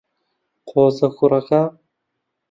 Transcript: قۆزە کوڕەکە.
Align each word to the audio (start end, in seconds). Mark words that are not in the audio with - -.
قۆزە 0.69 1.07
کوڕەکە. 1.17 1.61